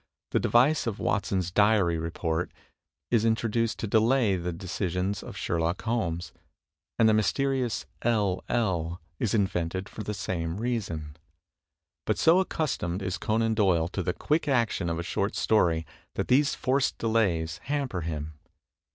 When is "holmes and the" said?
5.83-7.13